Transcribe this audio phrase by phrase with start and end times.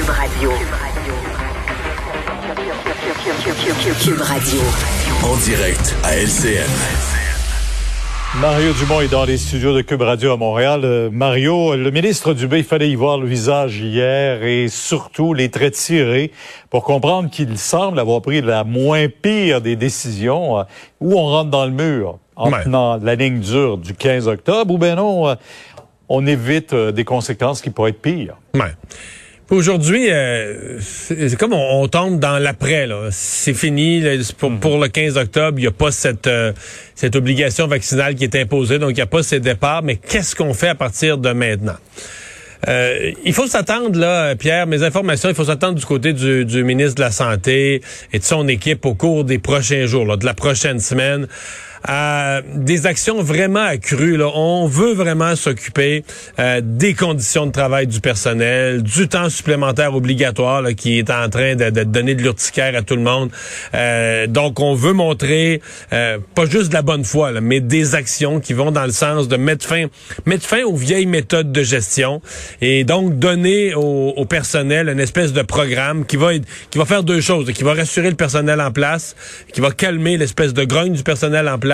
[0.00, 0.50] Cube Radio.
[4.02, 4.60] Cube Radio.
[5.22, 6.64] En direct à LCN.
[8.40, 10.80] Mario Dumont est dans les studios de Cube Radio à Montréal.
[10.84, 15.50] Euh, Mario, le ministre Dubé, il fallait y voir le visage hier et surtout les
[15.50, 16.32] traits tirés
[16.70, 20.62] pour comprendre qu'il semble avoir pris la moins pire des décisions euh,
[21.00, 22.18] où on rentre dans le mur?
[22.36, 22.64] En Ouais.
[22.64, 25.34] tenant la ligne dure du 15 octobre ou ben non, euh,
[26.08, 28.36] on évite euh, des conséquences qui pourraient être pires?
[28.54, 28.72] Ouais.
[29.50, 32.86] Aujourd'hui, euh, c'est comme on, on tombe dans l'après.
[32.86, 33.08] là.
[33.10, 34.00] C'est fini.
[34.00, 34.12] là.
[34.38, 36.52] Pour, pour le 15 octobre, il n'y a pas cette, euh,
[36.94, 39.82] cette obligation vaccinale qui est imposée, donc il n'y a pas ces départs.
[39.82, 41.74] Mais qu'est-ce qu'on fait à partir de maintenant?
[42.68, 46.62] Euh, il faut s'attendre, là, Pierre, mes informations, il faut s'attendre du côté du, du
[46.62, 47.80] ministre de la Santé
[48.12, 51.26] et de son équipe au cours des prochains jours, là, de la prochaine semaine,
[51.84, 54.16] à des actions vraiment accrues.
[54.16, 54.30] Là.
[54.34, 56.04] On veut vraiment s'occuper
[56.38, 61.28] euh, des conditions de travail du personnel, du temps supplémentaire obligatoire là, qui est en
[61.28, 63.30] train de, de donner de l'urticaire à tout le monde.
[63.74, 65.60] Euh, donc, on veut montrer
[65.92, 68.92] euh, pas juste de la bonne foi, là, mais des actions qui vont dans le
[68.92, 69.86] sens de mettre fin,
[70.26, 72.20] mettre fin aux vieilles méthodes de gestion
[72.60, 76.30] et donc donner au, au personnel une espèce de programme qui va
[76.70, 79.16] qui va faire deux choses, qui va rassurer le personnel en place,
[79.52, 81.69] qui va calmer l'espèce de grogne du personnel en place,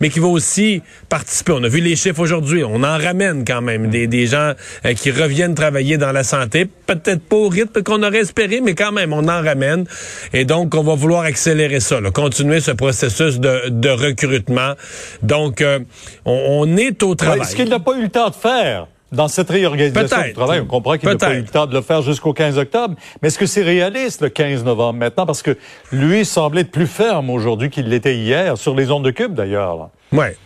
[0.00, 1.52] mais qui va aussi participer.
[1.52, 4.52] On a vu les chiffres aujourd'hui, on en ramène quand même des, des gens
[4.84, 8.74] euh, qui reviennent travailler dans la santé, peut-être pas au rythme qu'on aurait espéré, mais
[8.74, 9.84] quand même on en ramène.
[10.32, 14.74] Et donc on va vouloir accélérer ça, là, continuer ce processus de, de recrutement.
[15.22, 15.80] Donc euh,
[16.24, 17.40] on, on est au travail.
[17.40, 20.60] Ouais, ce qu'il n'a pas eu le temps de faire dans cette réorganisation du travail,
[20.60, 23.28] on comprend qu'il n'a pas eu le temps de le faire jusqu'au 15 octobre, mais
[23.28, 25.26] est-ce que c'est réaliste le 15 novembre maintenant?
[25.26, 25.56] Parce que
[25.92, 29.90] lui semblait être plus ferme aujourd'hui qu'il l'était hier, sur les ondes de Cube d'ailleurs.
[30.12, 30.36] Ouais.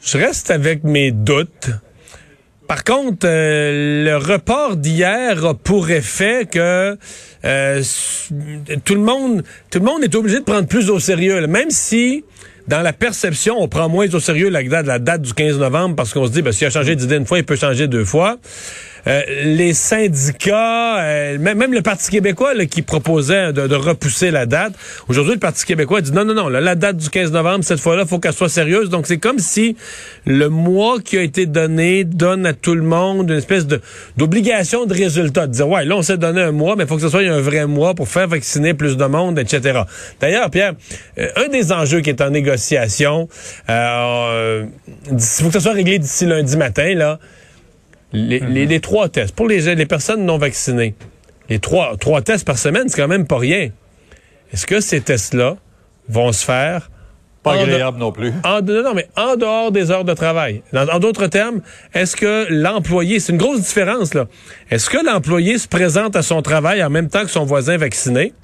[0.00, 1.70] Je reste avec mes doutes.
[2.72, 6.96] Par contre, euh, le report d'hier a pour effet que
[7.44, 7.82] euh,
[8.86, 11.46] tout le monde, tout le monde est obligé de prendre plus au sérieux.
[11.46, 12.24] Même si,
[12.68, 15.96] dans la perception, on prend moins au sérieux la date, la date du 15 novembre
[15.96, 18.06] parce qu'on se dit, ben, s'il a changé d'idée une fois, il peut changer deux
[18.06, 18.38] fois.
[19.08, 24.30] Euh, les syndicats, euh, même, même le Parti québécois là, qui proposait de, de repousser
[24.30, 24.74] la date,
[25.08, 27.80] aujourd'hui le Parti québécois dit non, non, non, là, la date du 15 novembre, cette
[27.80, 28.90] fois-là, faut qu'elle soit sérieuse.
[28.90, 29.76] Donc c'est comme si
[30.24, 33.66] le mois qui a été donné donne à tout le monde une espèce
[34.16, 36.96] d'obligation de résultat, de dire ouais, là on s'est donné un mois, mais il faut
[36.96, 39.80] que ce soit un vrai mois pour faire vacciner plus de monde, etc.
[40.20, 40.74] D'ailleurs, Pierre,
[41.18, 43.28] euh, un des enjeux qui est en négociation,
[43.68, 44.68] il
[45.18, 47.18] faut que ce soit réglé d'ici lundi matin, là.
[48.12, 49.34] Les, les- les trois tests.
[49.34, 50.94] Pour les, les personnes non vaccinées,
[51.48, 53.70] les trois, trois tests par semaine, c'est quand même pas rien.
[54.52, 55.56] Est-ce que ces tests-là
[56.08, 56.90] vont se faire
[57.42, 58.32] Pas de- agréable non plus.
[58.44, 60.62] en, non, non, mais en dehors des heures de travail.
[60.72, 61.60] Dans- en d'autres termes,
[61.94, 64.26] est-ce que l'employé, c'est une grosse différence, là.
[64.70, 68.34] Est-ce que l'employé se présente à son travail en même temps que son voisin vacciné?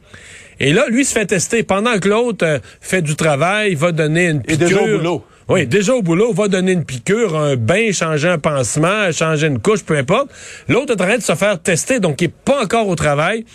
[0.61, 4.27] Et là, lui se fait tester pendant que l'autre euh, fait du travail, va donner
[4.31, 4.69] une Et piqûre.
[4.69, 5.25] déjà au boulot.
[5.49, 9.61] Oui, déjà au boulot, va donner une piqûre, un bain, changer un pansement, changer une
[9.61, 10.29] couche, peu importe.
[10.69, 13.47] L'autre est en train de se faire tester, donc il n'est pas encore au travail.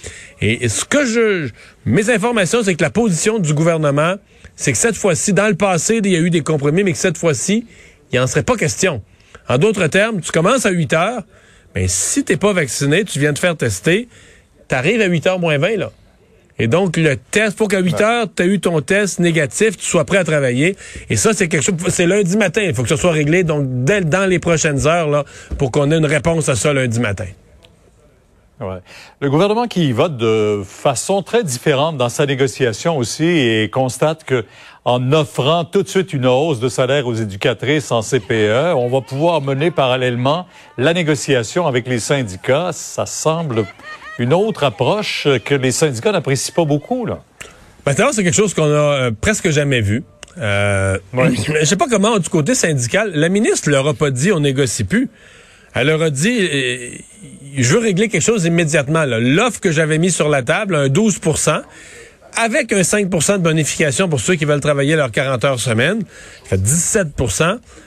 [0.42, 1.50] Et ce que je...
[1.86, 4.16] Mes informations, c'est que la position du gouvernement,
[4.56, 6.98] c'est que cette fois-ci, dans le passé, il y a eu des compromis, mais que
[6.98, 7.68] cette fois-ci,
[8.12, 9.04] il n'en serait pas question.
[9.48, 11.24] En d'autres termes, tu commences à 8 heures,
[11.76, 14.08] mais si t'es pas vacciné, tu viens te faire tester,
[14.68, 15.92] t'arrives à 8 heures moins 20, là.
[16.60, 19.86] Et donc, le test, faut qu'à 8 heures, tu as eu ton test négatif, tu
[19.86, 20.76] sois prêt à travailler.
[21.10, 22.62] Et ça, c'est quelque chose, c'est lundi matin.
[22.62, 25.26] Il faut que ça soit réglé, donc, dès, dans les prochaines heures, là,
[25.58, 27.26] pour qu'on ait une réponse à ça lundi matin.
[28.60, 28.80] Ouais.
[29.20, 34.46] Le gouvernement qui vote de façon très différente dans sa négociation aussi et constate que
[34.86, 39.02] en offrant tout de suite une hausse de salaire aux éducatrices en CPE, on va
[39.02, 40.46] pouvoir mener parallèlement
[40.78, 42.72] la négociation avec les syndicats.
[42.74, 43.66] Ça semble
[44.20, 47.06] une autre approche que les syndicats n'apprécient pas beaucoup.
[47.06, 47.24] Là.
[47.86, 50.04] Maintenant, c'est quelque chose qu'on a euh, presque jamais vu.
[50.38, 50.98] Euh,
[51.60, 54.84] Je sais pas comment, du côté syndical, la ministre leur a pas dit on négocie
[54.84, 55.10] plus.
[55.76, 56.90] Elle leur a dit euh,
[57.58, 59.06] je veux régler quelque chose immédiatement.
[59.06, 61.62] L'offre que j'avais mise sur la table, un 12%
[62.36, 66.02] avec un 5% de bonification pour ceux qui veulent travailler leurs 40 heures semaine,
[66.44, 67.08] ça fait 17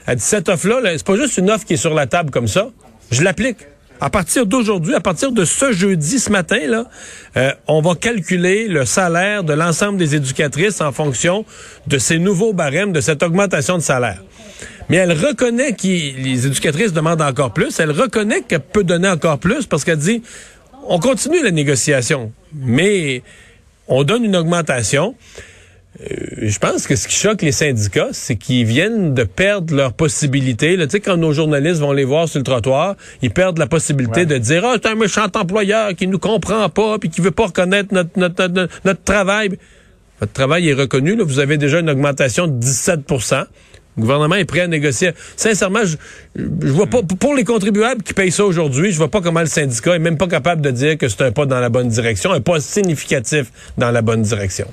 [0.05, 2.31] Elle dit cette offre-là, là, c'est pas juste une offre qui est sur la table
[2.31, 2.69] comme ça.
[3.11, 3.57] Je l'applique.
[3.99, 6.85] À partir d'aujourd'hui, à partir de ce jeudi, ce matin, là,
[7.35, 11.45] euh, on va calculer le salaire de l'ensemble des éducatrices en fonction
[11.87, 14.21] de ces nouveaux barèmes, de cette augmentation de salaire.
[14.89, 17.79] Mais elle reconnaît que les éducatrices demandent encore plus.
[17.79, 20.21] Elle reconnaît qu'elle peut donner encore plus parce qu'elle dit,
[20.87, 23.23] on continue la négociation, mais
[23.87, 25.15] on donne une augmentation.
[25.99, 30.77] Je pense que ce qui choque les syndicats, c'est qu'ils viennent de perdre leur possibilité.
[30.77, 34.25] Tu sais, quand nos journalistes vont les voir sur le trottoir, ils perdent la possibilité
[34.25, 37.47] de dire Ah, c'est un méchant employeur qui nous comprend pas puis qui veut pas
[37.47, 39.57] reconnaître notre, notre, notre, travail.
[40.19, 41.15] Votre travail est reconnu.
[41.15, 41.23] Là.
[41.23, 43.45] Vous avez déjà une augmentation de 17%
[43.97, 45.09] le gouvernement est prêt à négocier.
[45.35, 45.97] Sincèrement, je,
[46.35, 49.47] je vois pas pour les contribuables qui payent ça aujourd'hui, je vois pas comment le
[49.47, 52.31] syndicat est même pas capable de dire que c'est un pas dans la bonne direction,
[52.31, 54.67] un pas significatif dans la bonne direction.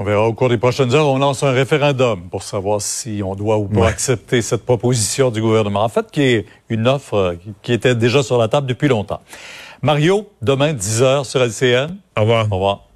[0.00, 1.08] On verra au cours des prochaines heures.
[1.08, 5.40] On lance un référendum pour savoir si on doit ou pas accepter cette proposition du
[5.40, 5.82] gouvernement.
[5.82, 9.20] En fait, qui est une offre euh, qui était déjà sur la table depuis longtemps.
[9.82, 11.96] Mario, demain, 10 heures sur LCN.
[12.16, 12.46] Au revoir.
[12.50, 12.87] Au revoir.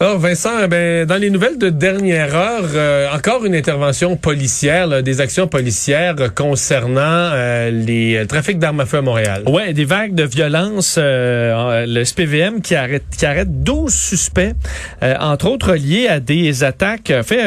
[0.00, 5.02] Alors Vincent, eh ben, dans les nouvelles de dernière heure, euh, encore une intervention policière,
[5.02, 9.42] des actions policières concernant euh, les le trafic d'armes à feu à Montréal.
[9.48, 10.94] Ouais, des vagues de violence.
[11.00, 14.54] Euh, le SPVM qui arrête qui arrête 12 suspects,
[15.02, 17.42] entre autres liés à des attaques fait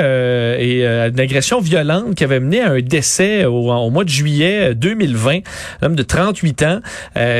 [0.59, 4.09] et à une agression violente qui avait mené à un décès au, au mois de
[4.09, 5.37] juillet 2020,
[5.81, 6.81] un homme de 38 ans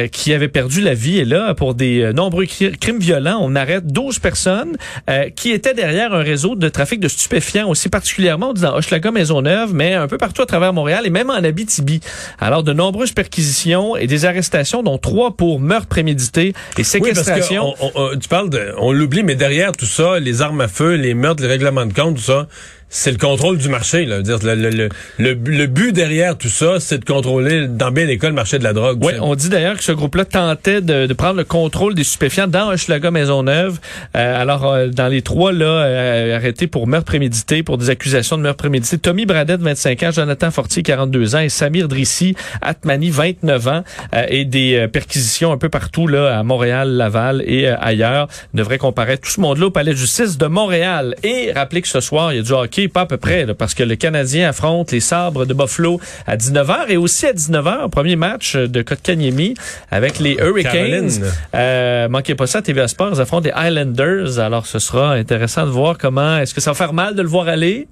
[0.10, 1.20] qui avait perdu la vie.
[1.20, 4.78] Et là, pour des nombreux crimes violents, on arrête 12 personnes.
[5.10, 9.74] Euh, qui était derrière un réseau de trafic de stupéfiants aussi particulièrement dans Hochelaga Maisonneuve,
[9.74, 12.02] mais un peu partout à travers Montréal et même en Abitibi.
[12.40, 17.74] Alors de nombreuses perquisitions et des arrestations, dont trois pour meurtre prémédité et séquestration.
[18.22, 21.42] tu parles de, on l'oublie, mais derrière tout ça, les armes à feu, les meurtres,
[21.42, 22.48] les règlements de compte, tout ça
[22.94, 24.06] c'est le contrôle du marché.
[24.06, 24.22] Là.
[24.22, 28.32] Dire, le, le, le, le, but derrière tout ça, c'est de contrôler dans bien l'école
[28.32, 29.00] le marché de la drogue.
[29.02, 32.48] Oui, on dit d'ailleurs que ce groupe-là tentait de, de, prendre le contrôle des stupéfiants
[32.48, 33.80] dans Hochelaga Maisonneuve.
[34.18, 38.38] Euh, alors, euh, dans les trois, là, euh, arrêtés pour meurtre prémédité, pour des accusations
[38.38, 43.10] de meurtre prémédité, Tommy Bradette, 25 ans, Jonathan Fortier, 42 ans, et Samir Drissi Atmani,
[43.10, 43.84] 29 ans,
[44.28, 49.32] et des perquisitions un peu partout, là, à Montréal, Laval et ailleurs, devraient comparaître tout
[49.32, 51.16] ce monde-là au palais de justice de Montréal.
[51.24, 53.74] Et rappelez que ce soir, il y a du hockey pas à peu près, parce
[53.74, 58.16] que le Canadien affronte les sabres de Buffalo à 19h et aussi à 19h, premier
[58.16, 59.56] match de Kotkaniemi
[59.90, 61.10] avec les Hurricanes.
[61.56, 64.40] Euh, manquez pas ça, TVA Sports, ils affrontent les Islanders.
[64.40, 67.28] Alors, ce sera intéressant de voir comment, est-ce que ça va faire mal de le
[67.28, 67.88] voir aller?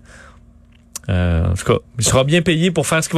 [1.10, 3.18] Euh, en tout cas, il sera bien payé pour faire ce qu'il va